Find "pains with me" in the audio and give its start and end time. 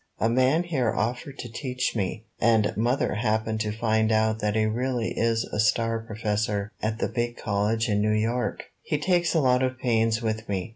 9.77-10.69